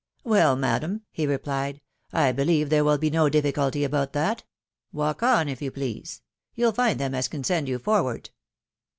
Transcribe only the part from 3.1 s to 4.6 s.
no difficulty about that.